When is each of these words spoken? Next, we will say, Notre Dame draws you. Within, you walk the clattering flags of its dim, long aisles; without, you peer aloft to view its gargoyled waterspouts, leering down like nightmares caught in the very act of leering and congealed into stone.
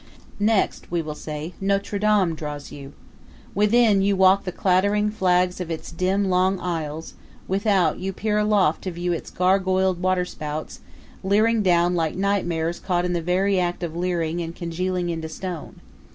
Next, 0.39 0.89
we 0.89 1.03
will 1.03 1.13
say, 1.13 1.53
Notre 1.61 1.99
Dame 1.99 2.33
draws 2.33 2.71
you. 2.71 2.93
Within, 3.53 4.01
you 4.01 4.15
walk 4.15 4.45
the 4.45 4.51
clattering 4.51 5.11
flags 5.11 5.61
of 5.61 5.69
its 5.69 5.91
dim, 5.91 6.27
long 6.27 6.59
aisles; 6.59 7.13
without, 7.47 7.99
you 7.99 8.11
peer 8.11 8.39
aloft 8.39 8.81
to 8.85 8.91
view 8.91 9.13
its 9.13 9.29
gargoyled 9.29 10.01
waterspouts, 10.01 10.79
leering 11.23 11.61
down 11.61 11.93
like 11.93 12.15
nightmares 12.15 12.79
caught 12.79 13.05
in 13.05 13.13
the 13.13 13.21
very 13.21 13.59
act 13.59 13.83
of 13.83 13.95
leering 13.95 14.41
and 14.41 14.55
congealed 14.55 15.07
into 15.07 15.29
stone. 15.29 15.81